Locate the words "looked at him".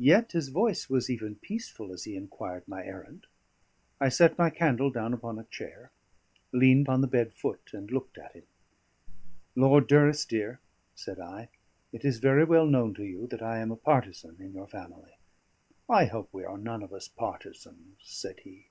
7.88-8.42